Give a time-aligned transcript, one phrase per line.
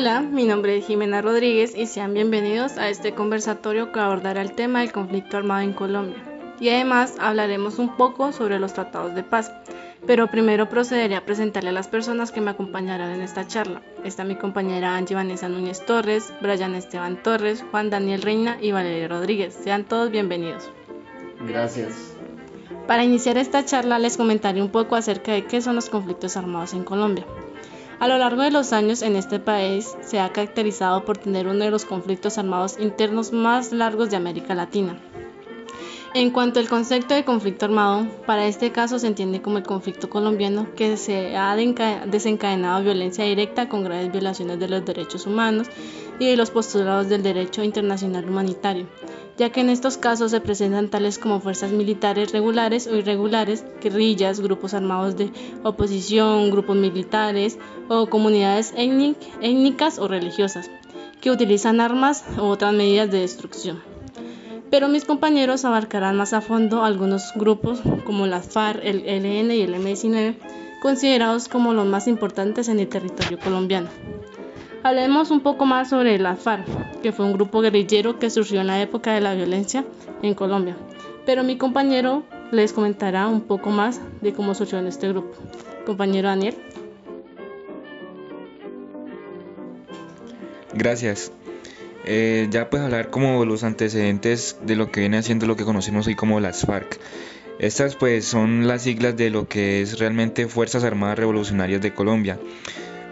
[0.00, 4.52] Hola, mi nombre es Jimena Rodríguez y sean bienvenidos a este conversatorio que abordará el
[4.52, 6.22] tema del conflicto armado en Colombia.
[6.60, 9.52] Y además hablaremos un poco sobre los tratados de paz.
[10.06, 13.82] Pero primero procederé a presentarle a las personas que me acompañarán en esta charla.
[14.04, 19.08] Está mi compañera Angie Vanessa Núñez Torres, Brian Esteban Torres, Juan Daniel Reina y Valeria
[19.08, 19.58] Rodríguez.
[19.64, 20.70] Sean todos bienvenidos.
[21.40, 22.14] Gracias.
[22.86, 26.72] Para iniciar esta charla les comentaré un poco acerca de qué son los conflictos armados
[26.72, 27.26] en Colombia.
[28.00, 31.64] A lo largo de los años en este país se ha caracterizado por tener uno
[31.64, 34.96] de los conflictos armados internos más largos de América Latina.
[36.14, 40.08] En cuanto al concepto de conflicto armado, para este caso se entiende como el conflicto
[40.08, 45.68] colombiano que se ha desencadenado violencia directa con graves violaciones de los derechos humanos
[46.18, 48.86] y de los postulados del derecho internacional humanitario,
[49.36, 54.40] ya que en estos casos se presentan tales como fuerzas militares regulares o irregulares, guerrillas,
[54.40, 55.30] grupos armados de
[55.62, 60.70] oposición, grupos militares o comunidades étnicas o religiosas,
[61.20, 63.87] que utilizan armas u otras medidas de destrucción.
[64.70, 69.62] Pero mis compañeros abarcarán más a fondo algunos grupos como las FARC, el ELN y
[69.62, 70.34] el M19,
[70.82, 73.88] considerados como los más importantes en el territorio colombiano.
[74.82, 78.66] Hablemos un poco más sobre la FARC, que fue un grupo guerrillero que surgió en
[78.68, 79.84] la época de la violencia
[80.22, 80.76] en Colombia.
[81.26, 82.22] Pero mi compañero
[82.52, 85.36] les comentará un poco más de cómo surgió en este grupo.
[85.84, 86.54] Compañero Daniel.
[90.74, 91.32] Gracias.
[92.10, 96.06] Eh, ya pues hablar como los antecedentes de lo que viene haciendo lo que conocemos
[96.06, 96.98] hoy como las FARC.
[97.58, 102.38] Estas pues son las siglas de lo que es realmente Fuerzas Armadas Revolucionarias de Colombia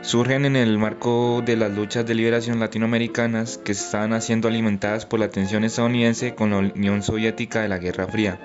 [0.06, 5.18] surgen en el marco de las luchas de liberación latinoamericanas que estaban haciendo alimentadas por
[5.18, 8.38] la tensión estadounidense con la Unión Soviética de la Guerra Fría.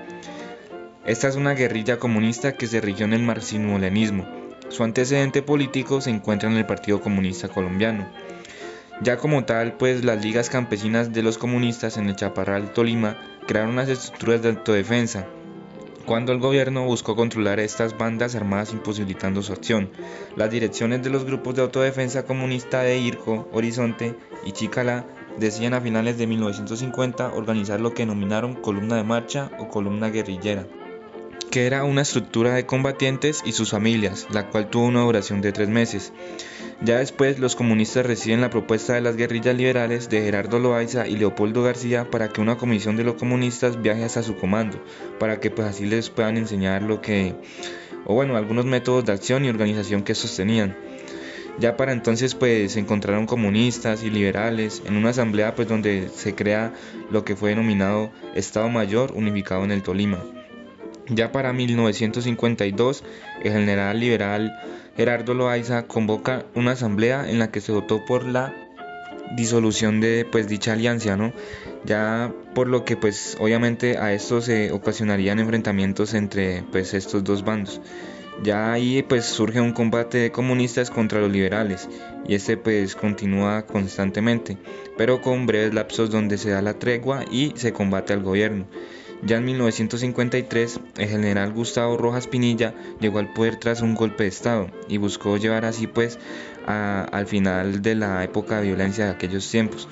[1.06, 4.28] Esta es una guerrilla comunista que se rigió en el marxismo-leninismo.
[4.70, 8.10] Su antecedente político se encuentra en el Partido Comunista Colombiano.
[9.02, 13.18] Ya como tal, pues las ligas campesinas de los comunistas en el Chaparral Tolima
[13.48, 15.26] crearon unas estructuras de autodefensa
[16.06, 19.90] cuando el gobierno buscó controlar estas bandas armadas imposibilitando su acción.
[20.36, 25.06] Las direcciones de los grupos de autodefensa comunista de Irco, Horizonte y Chicalá
[25.40, 30.68] decían a finales de 1950 organizar lo que denominaron columna de marcha o columna guerrillera
[31.50, 35.52] que era una estructura de combatientes y sus familias, la cual tuvo una duración de
[35.52, 36.14] tres meses.
[36.84, 41.16] Ya después los comunistas reciben la propuesta de las guerrillas liberales de Gerardo Loaiza y
[41.16, 44.84] Leopoldo García para que una comisión de los comunistas viaje hasta su comando,
[45.20, 47.36] para que pues así les puedan enseñar lo que,
[48.06, 50.76] o bueno, algunos métodos de acción y organización que sostenían.
[51.60, 56.34] Ya para entonces pues se encontraron comunistas y liberales en una asamblea pues donde se
[56.34, 56.74] crea
[57.12, 60.24] lo que fue denominado Estado Mayor unificado en el Tolima.
[61.14, 63.04] Ya para 1952,
[63.44, 64.58] el general liberal
[64.96, 68.56] Gerardo Loaiza convoca una asamblea en la que se votó por la
[69.36, 71.34] disolución de pues dicha alianza, ¿no?
[71.84, 77.44] Ya por lo que pues obviamente a esto se ocasionarían enfrentamientos entre pues estos dos
[77.44, 77.82] bandos.
[78.42, 81.90] Ya ahí pues surge un combate de comunistas contra los liberales
[82.26, 84.58] y este pues continúa constantemente,
[84.98, 88.66] pero con breves lapsos donde se da la tregua y se combate al gobierno.
[89.24, 94.30] Ya en 1953, el general Gustavo Rojas Pinilla llegó al poder tras un golpe de
[94.30, 96.18] Estado y buscó llevar así pues
[96.66, 99.88] al final de la época de violencia de aquellos tiempos,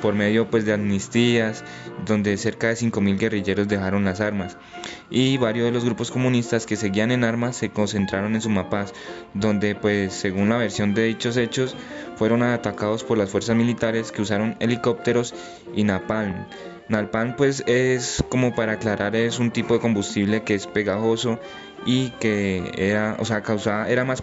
[0.00, 1.64] por medio pues de amnistías,
[2.06, 4.56] donde cerca de 5.000 guerrilleros dejaron las armas.
[5.10, 8.94] Y varios de los grupos comunistas que seguían en armas se concentraron en Sumapaz,
[9.34, 11.76] donde pues según la versión de dichos hechos
[12.16, 15.34] fueron atacados por las fuerzas militares que usaron helicópteros
[15.74, 16.46] y napalm
[16.92, 21.40] Nalpan pues es como para aclarar es un tipo de combustible que es pegajoso
[21.86, 24.22] y que era, o sea, causaba, era más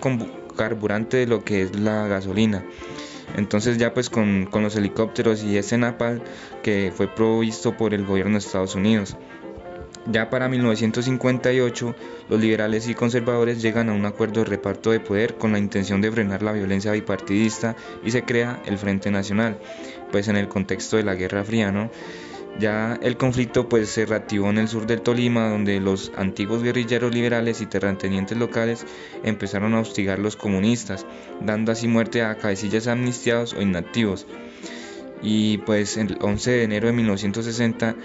[0.55, 2.63] carburante de lo que es la gasolina.
[3.35, 6.21] Entonces ya pues con, con los helicópteros y ese napal
[6.61, 9.17] que fue provisto por el gobierno de Estados Unidos.
[10.05, 11.95] Ya para 1958,
[12.29, 16.01] los liberales y conservadores llegan a un acuerdo de reparto de poder con la intención
[16.01, 19.59] de frenar la violencia bipartidista y se crea el Frente Nacional,
[20.11, 21.91] pues en el contexto de la Guerra Fría, ¿no?
[22.57, 27.13] Ya el conflicto pues se reactivó en el sur del Tolima, donde los antiguos guerrilleros
[27.13, 28.85] liberales y terratenientes locales
[29.23, 31.05] empezaron a hostigar a los comunistas,
[31.39, 34.25] dando así muerte a cabecillas amnistiados o inactivos.
[35.21, 37.95] Y pues el 11 de enero de 1960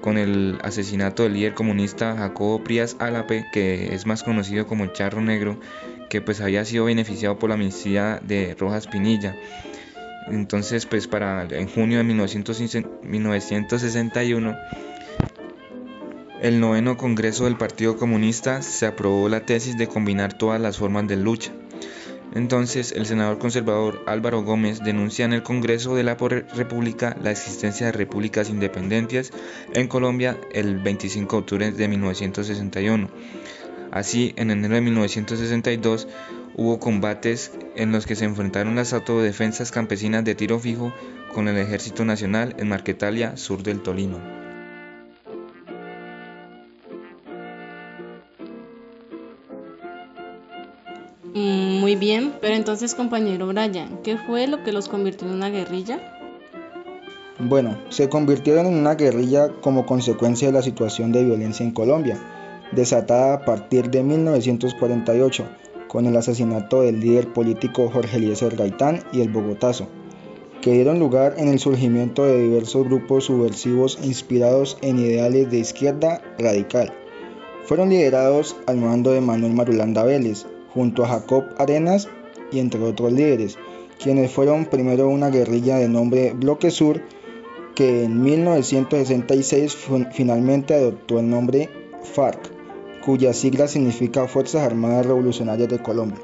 [0.00, 4.92] con el asesinato del líder comunista Jacobo Prías Álape, que es más conocido como el
[4.92, 5.58] Charro Negro,
[6.08, 9.36] que pues había sido beneficiado por la amnistía de Rojas Pinilla.
[10.30, 14.56] Entonces, pues para en junio de 1961,
[16.40, 21.06] el noveno Congreso del Partido Comunista se aprobó la tesis de combinar todas las formas
[21.06, 21.52] de lucha.
[22.34, 27.86] Entonces, el senador conservador Álvaro Gómez denuncia en el Congreso de la República la existencia
[27.86, 29.32] de repúblicas independientes
[29.74, 33.10] en Colombia el 25 de octubre de 1961.
[33.90, 36.06] Así, en enero de 1962
[36.60, 40.92] hubo combates en los que se enfrentaron las autodefensas campesinas de tiro fijo
[41.32, 44.18] con el Ejército Nacional en Marquetalia, sur del Tolima.
[51.32, 55.48] Mm, muy bien, pero entonces compañero Brian, ¿qué fue lo que los convirtió en una
[55.48, 55.98] guerrilla?
[57.38, 62.18] Bueno, se convirtieron en una guerrilla como consecuencia de la situación de violencia en Colombia,
[62.72, 65.46] desatada a partir de 1948,
[65.90, 69.88] con el asesinato del líder político Jorge Eliezer Gaitán y el Bogotazo,
[70.62, 76.22] que dieron lugar en el surgimiento de diversos grupos subversivos inspirados en ideales de izquierda
[76.38, 76.94] radical.
[77.64, 82.06] Fueron liderados al mando de Manuel Marulanda Vélez, junto a Jacob Arenas
[82.52, 83.58] y entre otros líderes,
[84.00, 87.02] quienes fueron primero una guerrilla de nombre Bloque Sur,
[87.74, 89.76] que en 1966
[90.12, 91.68] finalmente adoptó el nombre
[92.14, 92.59] FARC,
[93.04, 96.20] cuya sigla significa Fuerzas Armadas Revolucionarias de Colombia.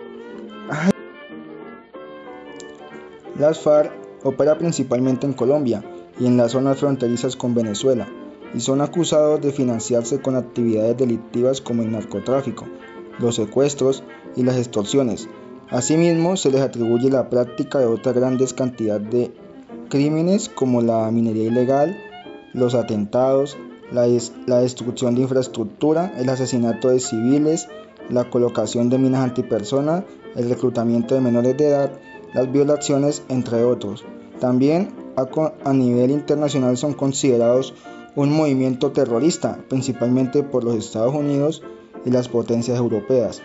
[3.39, 3.93] Las FARC
[4.25, 5.85] opera principalmente en Colombia
[6.19, 8.09] y en las zonas fronterizas con Venezuela,
[8.55, 12.65] y son acusados de financiarse con actividades delictivas como el narcotráfico,
[13.19, 14.03] los secuestros
[14.37, 15.29] y las extorsiones.
[15.69, 19.33] Asimismo, se les atribuye la práctica de otra grandes cantidad de
[19.89, 21.97] crímenes como la minería ilegal,
[22.53, 23.59] los atentados,
[23.93, 24.07] la,
[24.61, 27.69] destrucción de infraestructura, el asesinato de civiles,
[28.09, 30.05] la colocación de minas antipersona,
[30.35, 31.93] el reclutamiento de menores de edad,
[32.35, 34.05] las violaciones, entre otros.
[34.41, 37.75] También a, nivel internacional son considerados
[38.15, 41.63] un movimiento terrorista, principalmente por los Estados Unidos
[42.05, 43.43] y las potencias europeas.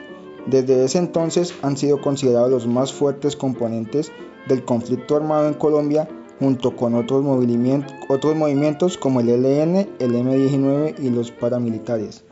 [0.47, 4.11] Desde ese entonces han sido considerados los más fuertes componentes
[4.47, 6.07] del conflicto armado en Colombia
[6.41, 12.25] junto con otros, movimientos, otros movimientos como el ELN, el M19 y los paramilitares.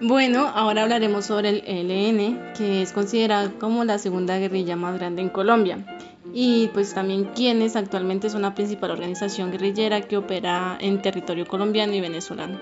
[0.00, 5.22] Bueno, ahora hablaremos sobre el ELN, que es considerado como la segunda guerrilla más grande
[5.22, 5.86] en Colombia.
[6.34, 11.94] Y pues también quienes actualmente son la principal organización guerrillera que opera en territorio colombiano
[11.94, 12.58] y venezolano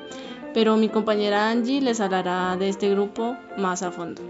[0.54, 4.22] pero mi compañera Angie les hablará de este grupo más a fondo.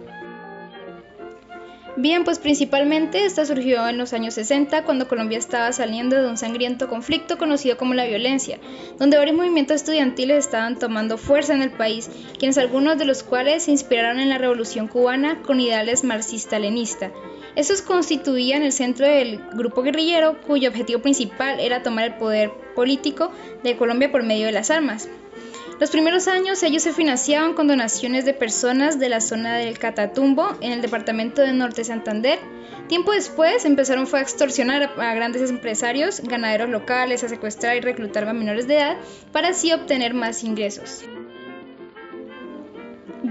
[1.96, 6.36] Bien, pues principalmente esta surgió en los años 60 cuando Colombia estaba saliendo de un
[6.36, 8.58] sangriento conflicto conocido como la violencia,
[8.98, 13.62] donde varios movimientos estudiantiles estaban tomando fuerza en el país, quienes algunos de los cuales
[13.62, 17.12] se inspiraron en la revolución cubana con ideales marxista-leninista.
[17.54, 23.30] Estos constituían el centro del grupo guerrillero cuyo objetivo principal era tomar el poder político
[23.62, 25.08] de Colombia por medio de las armas.
[25.80, 30.56] Los primeros años ellos se financiaban con donaciones de personas de la zona del Catatumbo
[30.60, 32.38] en el departamento de Norte Santander.
[32.88, 38.28] Tiempo después empezaron fue a extorsionar a grandes empresarios, ganaderos locales, a secuestrar y reclutar
[38.28, 38.96] a menores de edad
[39.32, 41.04] para así obtener más ingresos.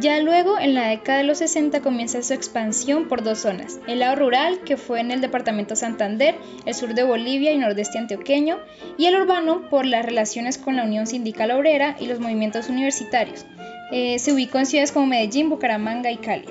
[0.03, 3.79] Ya luego, en la década de los 60, comienza su expansión por dos zonas.
[3.87, 6.35] El lado rural, que fue en el departamento Santander,
[6.65, 8.57] el sur de Bolivia y nordeste antioqueño,
[8.97, 13.45] y el urbano por las relaciones con la Unión Sindical Obrera y los movimientos universitarios.
[13.93, 16.49] Eh, se ubicó en ciudades como Medellín, Bucaramanga y Cali.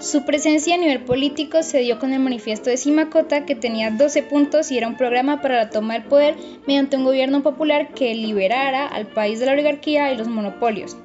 [0.00, 4.22] Su presencia a nivel político se dio con el manifiesto de Simacota, que tenía 12
[4.24, 8.14] puntos y era un programa para la toma del poder mediante un gobierno popular que
[8.14, 10.98] liberara al país de la oligarquía y los monopolios.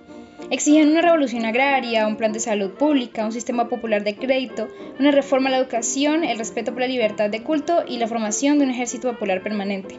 [0.52, 4.68] Exigían una revolución agraria, un plan de salud pública, un sistema popular de crédito,
[5.00, 8.58] una reforma a la educación, el respeto por la libertad de culto y la formación
[8.58, 9.96] de un ejército popular permanente.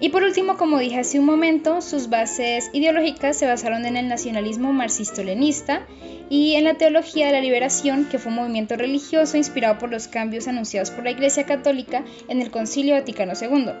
[0.00, 4.06] Y por último, como dije hace un momento, sus bases ideológicas se basaron en el
[4.06, 5.86] nacionalismo marxisto-leninista
[6.30, 10.06] y en la teología de la liberación, que fue un movimiento religioso inspirado por los
[10.06, 13.72] cambios anunciados por la Iglesia Católica en el Concilio Vaticano II,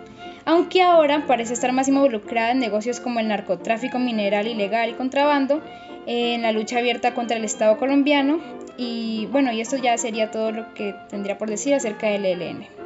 [0.44, 5.62] aunque ahora parece estar más involucrada en negocios como el narcotráfico mineral ilegal y contrabando,
[6.06, 8.40] en la lucha abierta contra el Estado colombiano.
[8.76, 12.77] Y bueno, y esto ya sería todo lo que tendría por decir acerca del ELN.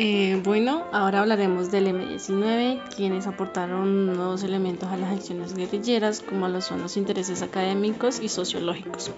[0.00, 6.46] Eh, bueno, ahora hablaremos del M19, quienes aportaron nuevos elementos a las acciones guerrilleras, como
[6.46, 9.10] lo son los intereses académicos y sociológicos.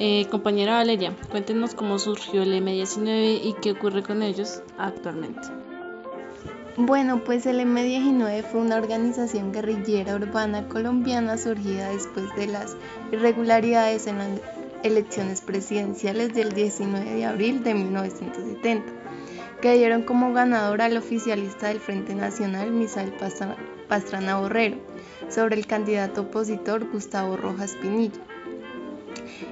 [0.00, 5.46] Eh, compañera Valeria, cuéntenos cómo surgió el M19 y qué ocurre con ellos actualmente.
[6.76, 12.76] Bueno, pues el M19 fue una organización guerrillera urbana colombiana surgida después de las
[13.12, 14.40] irregularidades en las
[14.82, 19.01] elecciones presidenciales del 19 de abril de 1970,
[19.62, 23.14] que dieron como ganador al oficialista del Frente Nacional, Misael
[23.88, 24.76] Pastrana Borrero,
[25.30, 28.20] sobre el candidato opositor Gustavo Rojas Pinilla.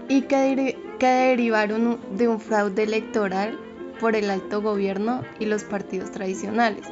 [0.08, 3.56] y que, que derivaron de un fraude electoral
[4.00, 6.86] por el alto gobierno y los partidos tradicionales.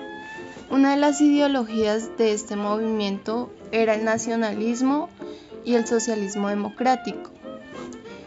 [0.70, 5.10] Una de las ideologías de este movimiento era el nacionalismo
[5.64, 7.32] y el socialismo democrático.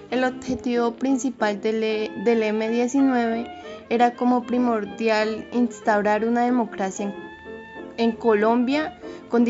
[0.09, 3.60] El objetivo principal del, e, del M19
[3.91, 7.13] era como primordial instaurar una democracia
[7.97, 9.45] en, Colombia con,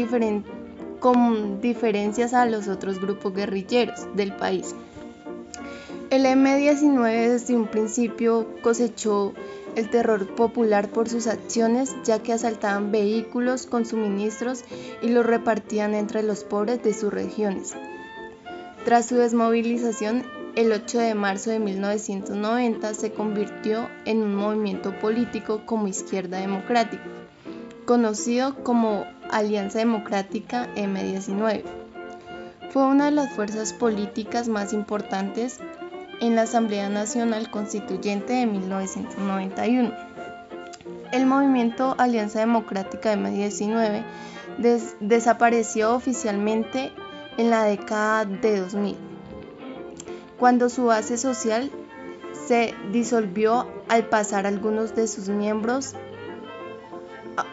[0.99, 4.73] con diferencias a los otros grupos guerrilleros del país.
[6.09, 9.33] El M-19 desde un principio cosechó
[9.75, 14.65] el terror popular por sus acciones, ya que asaltaban vehículos con suministros
[15.03, 17.75] y los repartían entre los pobres de sus regiones.
[18.85, 20.23] Tras su desmovilización,
[20.55, 27.03] el 8 de marzo de 1990 se convirtió en un movimiento político como Izquierda Democrática,
[27.85, 31.63] conocido como Alianza Democrática M19.
[32.69, 35.59] Fue una de las fuerzas políticas más importantes
[36.19, 39.91] en la Asamblea Nacional Constituyente de 1991.
[41.11, 44.03] El movimiento Alianza Democrática M19
[44.99, 46.91] desapareció oficialmente
[47.37, 48.95] en la década de 2000,
[50.41, 51.69] cuando su base social
[52.47, 55.93] se disolvió al pasar algunos de sus miembros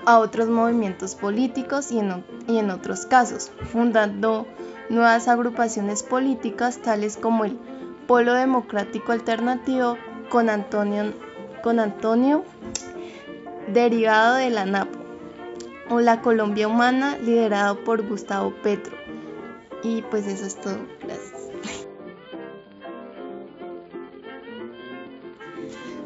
[0.06, 4.46] a otros movimientos políticos y en, otros casos, fundando
[4.88, 7.58] nuevas agrupaciones políticas tales como el
[8.06, 9.98] Polo Democrático Alternativo
[10.30, 11.12] con Antonio,
[11.62, 12.42] con Antonio
[13.70, 14.98] derivado de la NAPO,
[15.90, 18.96] o la Colombia Humana liderado por Gustavo Petro.
[19.82, 20.78] Y pues eso es todo.
[21.02, 21.27] Gracias.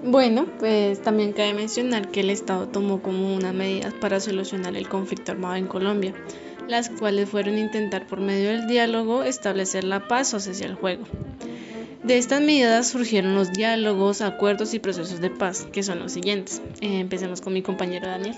[0.04, 4.88] Bueno, pues también cabe mencionar que el Estado tomó como unas medidas para solucionar el
[4.88, 6.12] conflicto armado en Colombia,
[6.66, 11.04] las cuales fueron intentar por medio del diálogo establecer la paz o cesar el juego.
[12.02, 16.60] De estas medidas surgieron los diálogos, acuerdos y procesos de paz, que son los siguientes.
[16.80, 18.34] Eh, empecemos con mi compañero Daniel.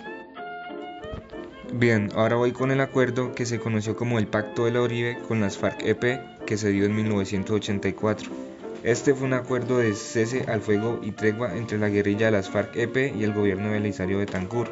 [1.73, 5.19] Bien, ahora voy con el acuerdo que se conoció como el Pacto de la Oribe
[5.27, 8.54] con las FARC-EP que se dio en 1984.
[8.85, 12.51] Este fue un acuerdo de cese al fuego y tregua entre la guerrilla de las
[12.51, 14.69] FARC-EP y el gobierno de Belisario Betancur,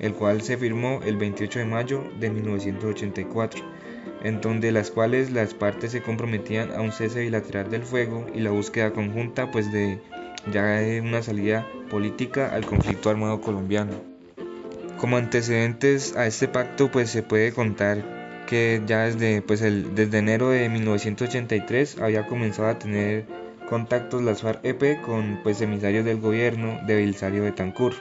[0.00, 3.62] el cual se firmó el 28 de mayo de 1984
[4.24, 8.40] en donde las cuales las partes se comprometían a un cese bilateral del fuego y
[8.40, 10.00] la búsqueda conjunta pues de
[10.52, 13.92] ya de una salida política al conflicto armado colombiano.
[14.98, 20.18] Como antecedentes a este pacto pues se puede contar que ya desde, pues el, desde
[20.18, 23.24] enero de 1983 había comenzado a tener
[23.72, 27.96] contactos las FARC-EP con pues emisarios del gobierno de Belisario Betancourt,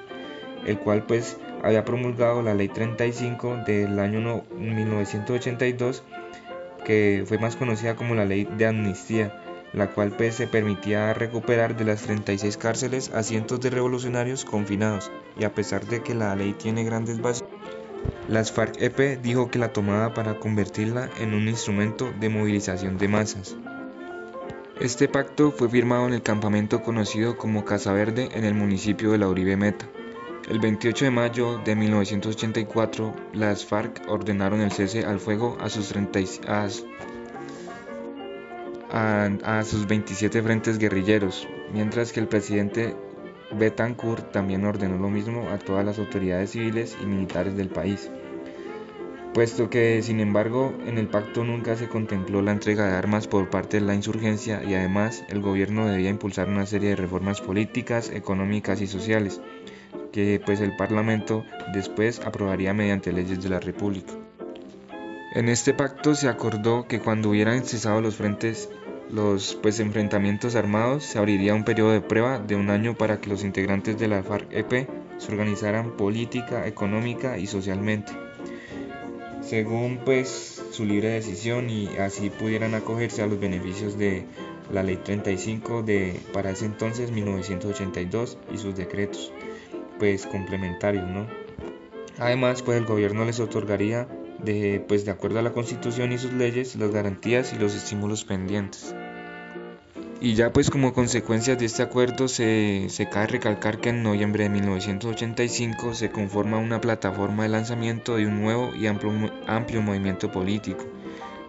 [0.65, 6.03] el cual pues había promulgado la Ley 35 del año 1982,
[6.83, 11.77] que fue más conocida como la Ley de Amnistía, la cual pues, se permitía recuperar
[11.77, 15.09] de las 36 cárceles a cientos de revolucionarios confinados,
[15.39, 17.47] y a pesar de que la ley tiene grandes bases,
[18.27, 23.55] las FARC-EP dijo que la tomaba para convertirla en un instrumento de movilización de masas.
[24.81, 29.19] Este pacto fue firmado en el campamento conocido como Casa Verde en el municipio de
[29.19, 29.85] la Uribe Meta.
[30.50, 35.93] El 28 de mayo de 1984, las FARC ordenaron el cese al fuego a sus,
[38.89, 42.95] a, sus 27 frentes guerrilleros, mientras que el presidente
[43.51, 48.09] Betancourt también ordenó lo mismo a todas las autoridades civiles y militares del país.
[49.33, 53.50] Puesto que, sin embargo, en el pacto nunca se contempló la entrega de armas por
[53.50, 58.09] parte de la insurgencia y además el gobierno debía impulsar una serie de reformas políticas,
[58.09, 59.39] económicas y sociales
[60.11, 64.13] que pues el Parlamento después aprobaría mediante leyes de la República.
[65.33, 68.69] En este pacto se acordó que cuando hubieran cesado los frentes
[69.09, 73.29] los pues, enfrentamientos armados se abriría un periodo de prueba de un año para que
[73.29, 78.13] los integrantes de la FARC-EP se organizaran política, económica y socialmente,
[79.51, 84.24] según pues su libre decisión y así pudieran acogerse a los beneficios de
[84.72, 89.34] la Ley 35 de para ese entonces 1982 y sus decretos
[90.00, 91.27] pues complementarios, ¿no?
[92.17, 94.08] Además, pues el gobierno les otorgaría
[94.41, 98.24] de, pues, de acuerdo a la constitución y sus leyes las garantías y los estímulos
[98.24, 98.96] pendientes.
[100.23, 104.51] Y ya pues como consecuencia de este acuerdo se, cabe recalcar que en noviembre de
[104.51, 109.11] 1985 se conforma una plataforma de lanzamiento de un nuevo y amplio,
[109.47, 110.85] amplio movimiento político,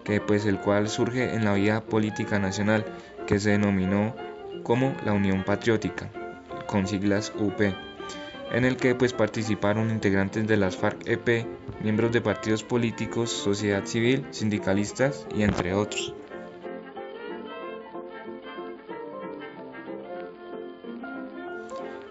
[0.03, 2.83] que pues el cual surge en la vida política nacional,
[3.27, 4.15] que se denominó
[4.63, 6.09] como la Unión Patriótica,
[6.65, 7.61] con siglas UP
[8.53, 11.45] en el que pues participaron integrantes de las FARC-EP,
[11.81, 16.13] miembros de partidos políticos, sociedad civil, sindicalistas y entre otros.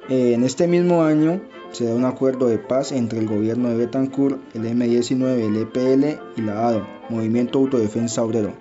[0.09, 1.41] En este mismo año
[1.73, 6.21] se da un acuerdo de paz entre el gobierno de Betancourt, el M19, el EPL
[6.37, 8.53] y la ADO, Movimiento Autodefensa Obrero.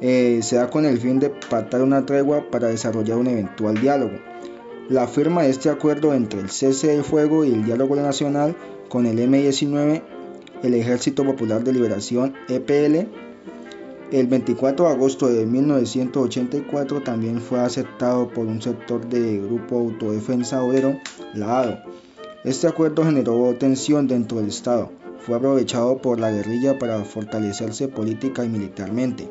[0.00, 4.18] Eh, se da con el fin de pactar una tregua para desarrollar un eventual diálogo.
[4.88, 8.56] La firma de este acuerdo entre el cese del fuego y el diálogo nacional
[8.88, 10.02] con el M19,
[10.62, 13.08] el Ejército Popular de Liberación EPL,
[14.12, 20.62] el 24 de agosto de 1984 también fue aceptado por un sector del Grupo Autodefensa
[20.62, 21.00] Obrero,
[21.32, 21.78] la ADO.
[22.44, 24.90] Este acuerdo generó tensión dentro del Estado.
[25.20, 29.30] Fue aprovechado por la guerrilla para fortalecerse política y militarmente.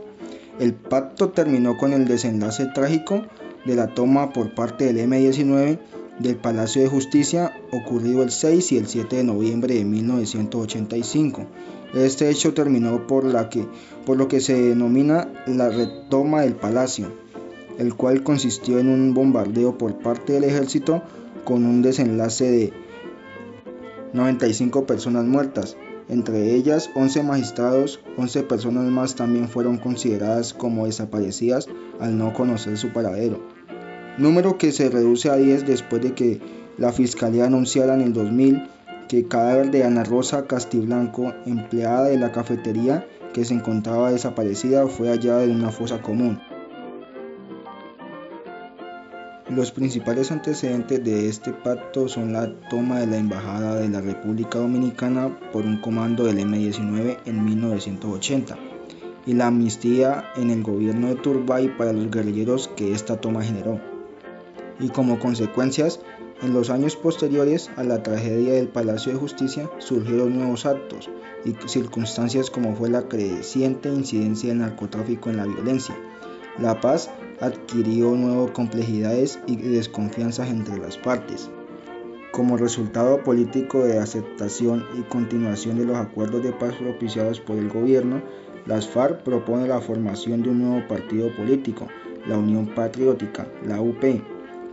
[0.59, 3.23] El pacto terminó con el desenlace trágico
[3.65, 5.77] de la toma por parte del M-19
[6.17, 11.45] del Palacio de Justicia ocurrido el 6 y el 7 de noviembre de 1985.
[11.93, 13.65] Este hecho terminó por, la que,
[14.05, 17.07] por lo que se denomina la retoma del palacio,
[17.77, 21.01] el cual consistió en un bombardeo por parte del ejército
[21.43, 22.73] con un desenlace de
[24.13, 25.75] 95 personas muertas,
[26.07, 31.67] entre ellas 11 magistrados, 11 personas más también fueron consideradas como desaparecidas
[31.99, 33.41] al no conocer su paradero,
[34.17, 36.39] número que se reduce a 10 después de que
[36.77, 38.63] la Fiscalía anunciara en el 2000
[39.11, 44.87] que el cadáver de Ana Rosa Castiblanco, empleada de la cafetería que se encontraba desaparecida,
[44.87, 46.39] fue hallada en una fosa común.
[49.49, 54.59] Los principales antecedentes de este pacto son la toma de la Embajada de la República
[54.59, 58.57] Dominicana por un comando del M-19 en 1980
[59.25, 63.77] y la amnistía en el gobierno de Turbay para los guerrilleros que esta toma generó.
[64.79, 65.99] Y como consecuencias,
[66.41, 71.09] en los años posteriores a la tragedia del Palacio de Justicia surgieron nuevos actos
[71.45, 75.95] y circunstancias como fue la creciente incidencia del narcotráfico en la violencia.
[76.57, 81.49] La paz adquirió nuevas complejidades y desconfianzas entre las partes.
[82.31, 87.69] Como resultado político de aceptación y continuación de los acuerdos de paz propiciados por el
[87.69, 88.21] gobierno,
[88.65, 91.87] las FARC propone la formación de un nuevo partido político,
[92.27, 94.03] la Unión Patriótica, la UP,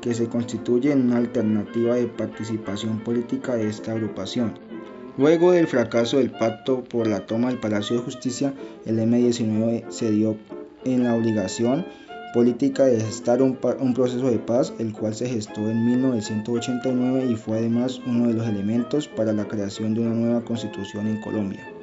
[0.01, 4.59] que se constituye en una alternativa de participación política de esta agrupación.
[5.17, 8.55] Luego del fracaso del pacto por la toma del Palacio de Justicia,
[8.87, 10.37] el M-19 se dio
[10.85, 11.85] en la obligación
[12.33, 17.37] política de gestar un, un, proceso de paz, el cual se gestó en 1989 y
[17.37, 21.78] fue además uno de los elementos para la creación de una nueva constitución en Colombia.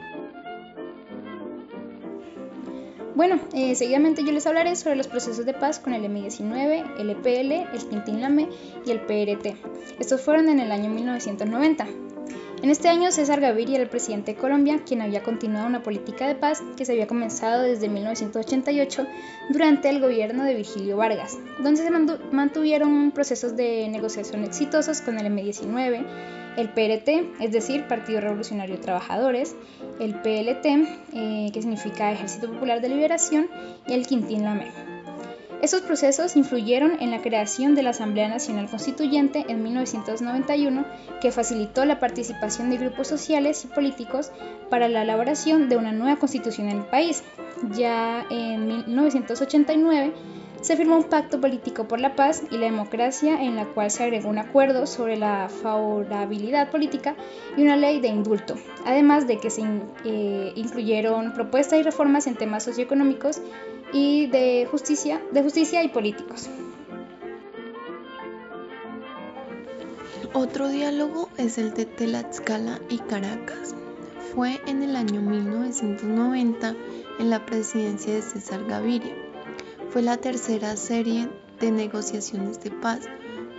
[3.16, 7.10] Bueno, eh, seguidamente yo les hablaré sobre los procesos de paz con el M19, el
[7.12, 8.50] EPL, el Quintín Lame
[8.86, 9.56] y el PRT.
[10.00, 11.88] Estos fueron en el año 1990.
[12.66, 16.28] En este año, César Gaviria era el presidente de Colombia, quien había continuado una política
[16.28, 19.06] de paz que se había comenzado desde 1988
[19.52, 25.28] durante el gobierno de Virgilio Vargas, donde se mantuvieron procesos de negociación exitosos con el
[25.28, 26.08] M19,
[26.58, 29.56] el PRT, es decir, Partido Revolucionario de Trabajadores,
[30.00, 30.66] el PLT,
[31.14, 33.48] eh, que significa Ejército Popular de Liberación,
[33.88, 34.95] y el Quintín Lamé.
[35.66, 40.86] Estos procesos influyeron en la creación de la Asamblea Nacional Constituyente en 1991,
[41.20, 44.32] que facilitó la participación de grupos sociales y políticos
[44.70, 47.24] para la elaboración de una nueva constitución en el país.
[47.76, 50.14] Ya en 1989,
[50.62, 54.04] se firmó un pacto político por la paz y la democracia en la cual se
[54.04, 57.16] agregó un acuerdo sobre la favorabilidad política
[57.58, 58.54] y una ley de indulto,
[58.86, 59.64] además de que se
[60.06, 63.42] eh, incluyeron propuestas y reformas en temas socioeconómicos
[63.96, 66.50] y de justicia, de justicia y políticos.
[70.34, 73.74] Otro diálogo es el de Tlaxcala y Caracas.
[74.34, 76.76] Fue en el año 1990
[77.20, 79.16] en la presidencia de César Gaviria
[79.96, 81.30] fue la tercera serie
[81.62, 83.06] de negociaciones de paz.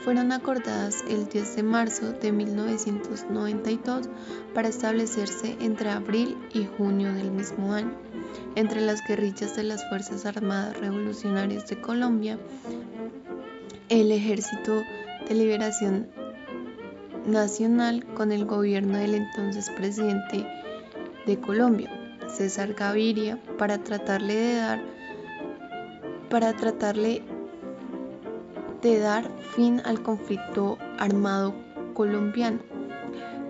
[0.07, 4.09] Fueron acordadas el 10 de marzo de 1992
[4.55, 7.91] para establecerse entre abril y junio del mismo año
[8.55, 12.39] entre las guerrillas de las Fuerzas Armadas Revolucionarias de Colombia,
[13.89, 14.85] el Ejército
[15.29, 16.07] de Liberación
[17.27, 20.47] Nacional con el gobierno del entonces presidente
[21.27, 21.91] de Colombia,
[22.29, 24.81] César Gaviria, para tratarle de dar
[26.31, 27.23] para tratarle
[28.87, 31.55] de dar fin al conflicto armado
[31.93, 32.61] colombiano.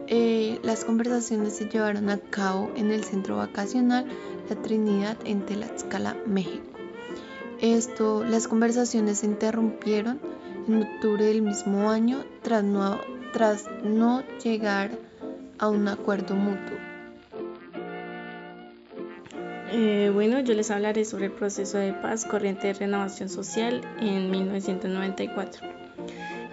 [0.07, 4.07] Eh, las conversaciones se llevaron a cabo en el centro vacacional
[4.49, 6.65] La Trinidad en Tlaxcala, México.
[7.61, 10.21] Esto, las conversaciones se interrumpieron
[10.69, 12.99] en octubre del mismo año tras no,
[13.33, 14.91] tras no llegar
[15.59, 16.86] a un acuerdo mutuo.
[19.73, 24.31] Eh, bueno, yo les hablaré sobre el proceso de paz, corriente de renovación social en
[24.31, 25.67] 1994.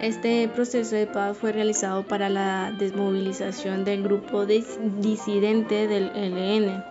[0.00, 6.84] Este proceso de paz fue realizado para la desmovilización del grupo disidente del ELN,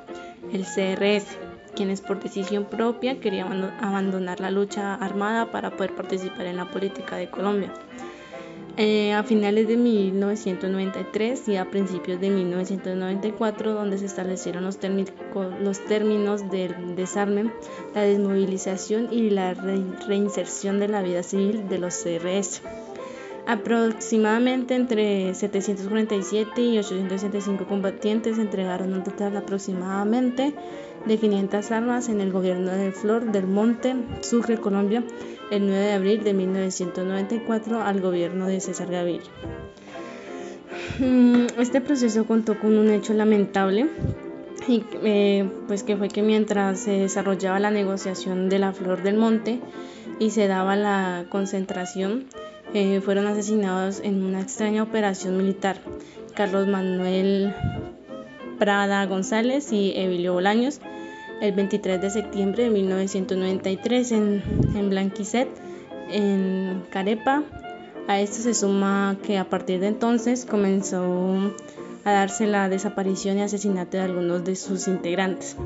[0.53, 1.37] el CRS,
[1.75, 7.17] quienes por decisión propia querían abandonar la lucha armada para poder participar en la política
[7.17, 7.73] de Colombia.
[8.75, 14.79] Eh, a finales de 1993 y a principios de 1994, donde se establecieron los,
[15.61, 17.51] los términos del desarme,
[17.93, 22.63] la desmovilización y la reinserción de la vida civil de los CRS.
[23.45, 30.55] Aproximadamente entre 747 y 865 combatientes entregaron un total aproximadamente
[31.05, 35.03] de 500 armas en el gobierno de Flor del Monte, Sucre, Colombia,
[35.53, 39.29] el 9 de abril de 1994 al gobierno de César Gaviria.
[40.97, 43.87] Mm, este proceso contó con un hecho lamentable
[44.67, 49.17] y eh, pues que fue que mientras se desarrollaba la negociación de la Flor del
[49.17, 49.59] Monte
[50.19, 52.25] y se daba la concentración,
[52.73, 55.77] eh, fueron asesinados en una extraña operación militar.
[56.33, 57.53] Carlos Manuel
[58.57, 60.79] Prada González y Emilio Bolaños
[61.43, 64.43] el 23 de septiembre de 1993 en,
[64.75, 65.49] en Blanquicet,
[66.09, 67.43] en Carepa.
[68.07, 71.53] A esto se suma que a partir de entonces comenzó
[72.05, 75.57] a darse la desaparición y asesinato de algunos de sus integrantes.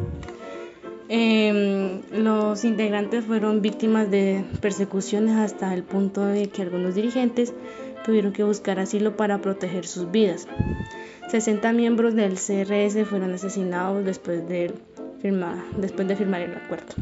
[1.09, 7.53] Em, los integrantes fueron víctimas de persecuciones hasta el punto de que algunos dirigentes
[8.03, 10.47] tuvieron que buscar asilo para proteger sus vidas.
[11.29, 14.73] 60 miembros del CRS fueron asesinados después de,
[15.77, 16.93] después de firmar el acuerdo.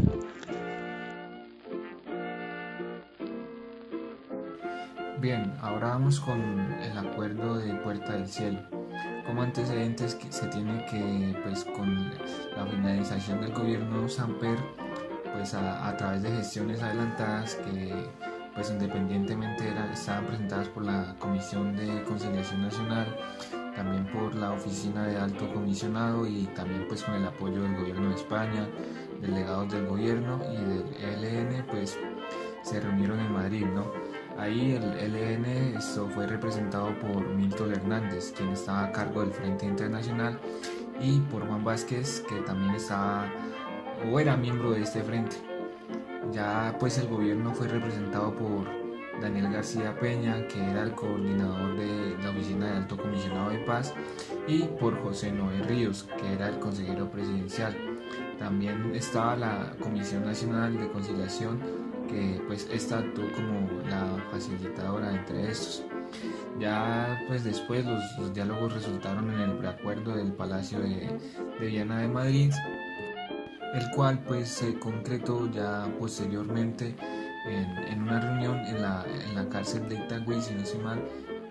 [5.19, 6.39] Bien, ahora vamos con
[6.81, 8.59] el acuerdo de Puerta del Cielo
[9.25, 12.09] como antecedentes que se tiene que pues con
[12.55, 14.57] la finalización del gobierno Samper
[15.33, 17.91] pues a, través de gestiones adelantadas que
[18.53, 23.05] pues independientemente estaban presentadas por la Comisión de Conciliación Nacional,
[23.75, 28.09] también por la Oficina de Alto Comisionado y también pues con el apoyo del Gobierno
[28.09, 28.67] de España,
[29.21, 31.97] delegados del Gobierno y del ELN, pues
[32.63, 33.91] se reunieron en Madrid, ¿no?
[34.37, 39.65] Ahí el LN esto fue representado por Milton Hernández, quien estaba a cargo del Frente
[39.65, 40.39] Internacional,
[40.99, 43.31] y por Juan Vázquez, que también estaba
[44.11, 45.37] o era miembro de este frente.
[46.33, 48.84] Ya pues el gobierno fue representado por
[49.21, 53.93] Daniel García Peña, que era el coordinador de la Oficina de Alto Comisionado de Paz,
[54.47, 57.75] y por José Noé Ríos, que era el consejero presidencial.
[58.39, 65.51] También estaba la Comisión Nacional de Conciliación que pues esta actuó como la facilitadora entre
[65.51, 65.83] estos.
[66.59, 71.19] Ya pues después los, diálogos resultaron en el preacuerdo del Palacio de,
[71.59, 72.51] Viana de Madrid,
[73.73, 76.95] el cual pues se concretó ya posteriormente
[77.45, 81.01] en, una reunión en la, en la cárcel de Itagüí, si no mal,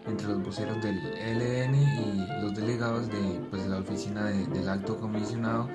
[0.06, 5.68] entre los voceros del ELN y los delegados de pues, la oficina del alto comisionado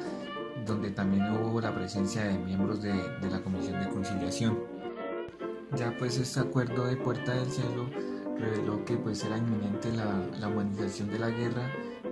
[0.65, 2.93] donde también hubo la presencia de miembros de,
[3.29, 4.59] la Comisión de Conciliación.
[5.75, 7.89] Ya pues este acuerdo de Puerta del Cielo
[8.37, 11.69] reveló que pues era inminente la, la humanización de la guerra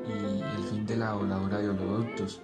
[0.08, 2.42] y el fin de la voladora de oleoductos,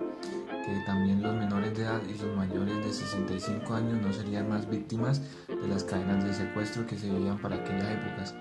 [0.65, 4.69] que también los menores de edad y los mayores de 65 años no serían más
[4.69, 8.35] víctimas de las cadenas de secuestro que se vivían para aquellas épocas,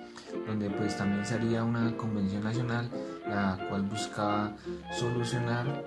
[0.47, 2.91] donde pues también sería una convención nacional
[3.27, 4.57] la cual buscaba
[4.93, 5.85] solucionar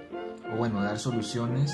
[0.54, 1.74] o bueno, dar soluciones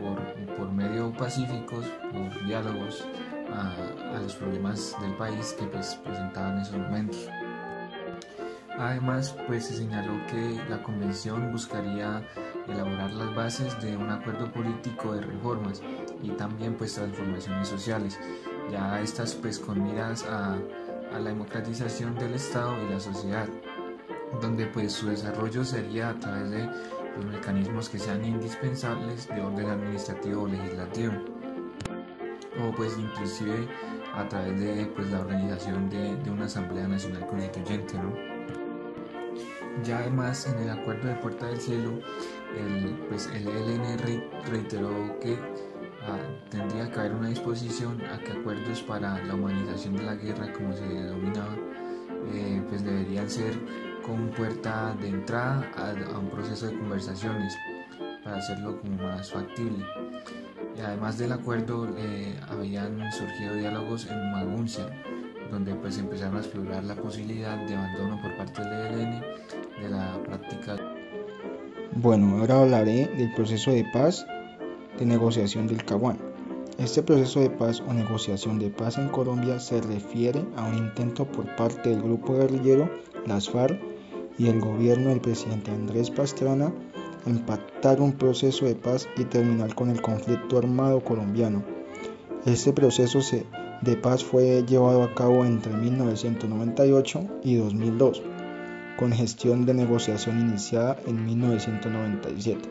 [0.00, 3.04] por, por medio pacíficos, por diálogos
[3.52, 7.28] a, los problemas del país que pues presentaban en esos momentos.
[8.78, 12.22] Además, pues se señaló que la convención buscaría
[12.68, 15.82] elaborar las bases de un acuerdo político de reformas
[16.22, 18.18] y también pues transformaciones sociales,
[18.70, 23.48] ya estas pues con miras a, a la democratización del Estado y la sociedad,
[24.40, 26.70] donde pues su desarrollo sería a través de
[27.16, 31.14] los mecanismos que sean indispensables de orden administrativo o legislativo
[32.60, 33.68] o pues inclusive
[34.14, 38.37] a través de pues la organización de, una asamblea nacional constituyente ¿no?
[39.84, 42.00] Ya además en el acuerdo de Puerta del Cielo
[42.56, 45.38] el, pues el ELN reiteró que
[46.06, 46.18] ah,
[46.50, 50.72] tendría que haber una disposición a que acuerdos para la humanización de la guerra como
[50.72, 51.54] se denominaba
[52.32, 53.54] eh, pues deberían ser
[54.02, 57.54] con puerta de entrada a, un proceso de conversaciones
[58.24, 59.84] para hacerlo como más factible.
[60.76, 64.86] Y además del acuerdo eh, habían surgido diálogos en Maguncia,
[65.50, 69.24] donde pues empezaron a explorar la posibilidad de abandono por parte del ELN
[69.80, 70.76] de la práctica.
[71.92, 74.26] Bueno, ahora hablaré del proceso de paz
[74.98, 76.18] de negociación del Caguán.
[76.78, 81.24] Este proceso de paz o negociación de paz en Colombia se refiere a un intento
[81.26, 82.88] por parte del grupo guerrillero,
[83.26, 83.80] las FARC,
[84.38, 86.72] y el gobierno del presidente Andrés Pastrana
[87.26, 91.62] en pactar un proceso de paz y terminar con el conflicto armado colombiano.
[92.46, 93.18] Este proceso
[93.82, 98.22] de paz fue llevado a cabo entre 1998 y 2002,
[98.98, 102.68] con gestión de negociación iniciada en 1997.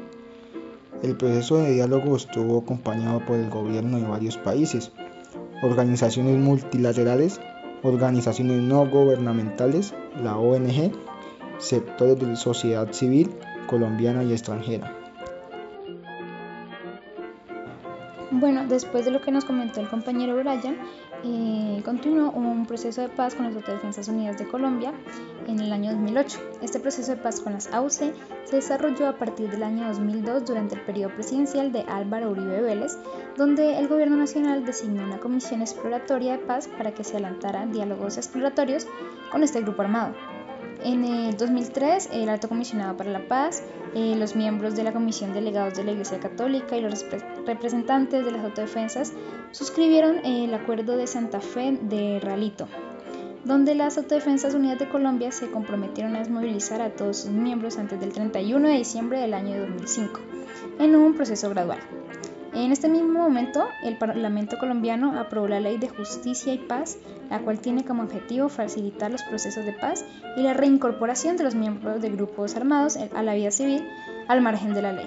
[1.01, 4.91] El proceso de diálogo estuvo acompañado por el gobierno de varios países,
[5.61, 7.39] organizaciones multilaterales,
[7.81, 10.91] organizaciones no gubernamentales, la ONG,
[11.59, 13.29] sectores de la sociedad civil
[13.67, 14.96] colombiana y extranjera.
[18.29, 20.77] Bueno, después de lo que nos comentó el compañero Brian,
[21.23, 24.93] eh, continuó un proceso de paz con las Autodefensas Unidas de Colombia
[25.47, 26.37] en el año 2008.
[26.61, 28.13] Este proceso de paz con las AUC
[28.43, 32.97] se desarrolló a partir del año 2002 durante el periodo presidencial de Álvaro Uribe Vélez,
[33.37, 38.17] donde el gobierno nacional designó una comisión exploratoria de paz para que se adelantaran diálogos
[38.17, 38.87] exploratorios
[39.31, 40.13] con este grupo armado.
[40.83, 43.63] En el 2003, el Alto Comisionado para la Paz,
[43.95, 47.05] eh, los miembros de la Comisión Delegados de la Iglesia Católica y los
[47.45, 49.13] representantes de las autodefensas
[49.51, 52.67] suscribieron el Acuerdo de Santa Fe de Ralito,
[53.43, 57.99] donde las Autodefensas Unidas de Colombia se comprometieron a desmovilizar a todos sus miembros antes
[57.99, 60.19] del 31 de diciembre del año 2005,
[60.79, 61.79] en un proceso gradual.
[62.58, 66.98] En este mismo momento, el Parlamento colombiano aprobó la Ley de Justicia y Paz,
[67.30, 70.04] la cual tiene como objetivo facilitar los procesos de paz
[70.36, 73.88] y la reincorporación de los miembros de grupos armados a la vida civil
[74.28, 75.06] al margen de la ley.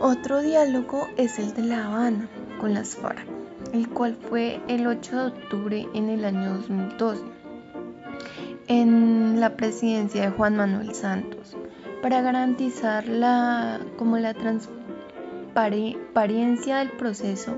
[0.00, 2.30] Otro diálogo es el de La Habana
[2.62, 3.26] con las FARC,
[3.74, 7.22] el cual fue el 8 de octubre en el año 2012,
[8.66, 11.54] en la presidencia de Juan Manuel Santos
[12.04, 17.56] para garantizar la, como la transparencia del proceso,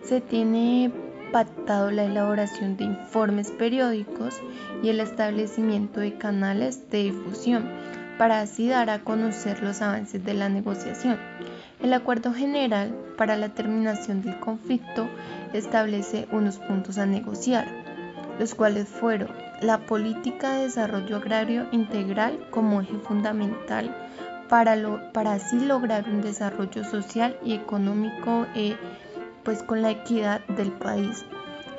[0.00, 0.92] se tiene
[1.32, 4.40] pactado la elaboración de informes periódicos
[4.80, 7.68] y el establecimiento de canales de difusión
[8.16, 11.18] para así dar a conocer los avances de la negociación.
[11.82, 15.08] El acuerdo general para la terminación del conflicto
[15.52, 17.66] establece unos puntos a negociar,
[18.40, 19.28] los cuales fueron
[19.60, 23.94] la política de desarrollo agrario integral como eje fundamental
[24.48, 28.78] para, para así lograr un desarrollo social y económico eh,
[29.44, 31.26] pues con la equidad del país.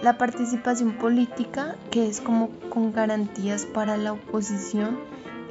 [0.03, 4.99] La participación política, que es como con garantías para la oposición,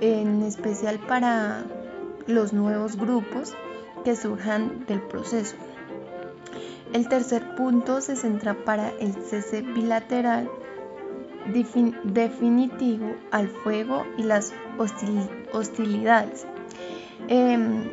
[0.00, 1.64] en especial para
[2.28, 3.54] los nuevos grupos
[4.04, 5.56] que surjan del proceso.
[6.92, 10.48] El tercer punto se centra para el cese bilateral
[11.46, 14.53] definitivo al fuego y las
[15.53, 16.46] hostilidades.
[17.29, 17.90] Em,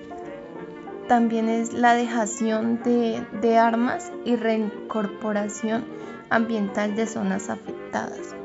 [1.08, 5.86] también es la dejación de, armas y reincorporación
[6.30, 8.36] ambiental de zonas afectadas.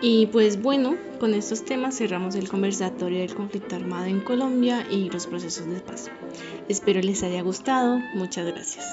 [0.00, 5.10] Y pues bueno, con estos temas cerramos el conversatorio del conflicto armado en Colombia y
[5.10, 6.10] los procesos de paz.
[6.68, 8.00] Espero les haya gustado.
[8.14, 8.84] Muchas gracias.